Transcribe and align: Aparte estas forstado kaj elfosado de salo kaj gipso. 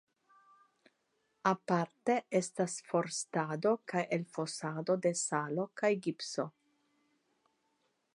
Aparte 1.49 2.15
estas 2.39 2.77
forstado 2.93 3.73
kaj 3.93 4.03
elfosado 4.17 4.97
de 5.07 5.13
salo 5.21 5.67
kaj 5.83 5.93
gipso. 6.07 6.47